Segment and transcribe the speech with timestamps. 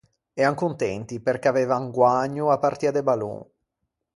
[0.41, 3.39] Ean contenti perché aveivan guägno a partia de ballon.